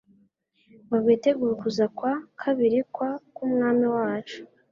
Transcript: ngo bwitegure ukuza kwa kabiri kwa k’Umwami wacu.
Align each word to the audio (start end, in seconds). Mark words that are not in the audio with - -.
ngo 0.85 0.95
bwitegure 1.03 1.51
ukuza 1.55 1.85
kwa 1.97 2.13
kabiri 2.41 2.79
kwa 2.93 3.09
k’Umwami 3.33 3.87
wacu. 3.97 4.37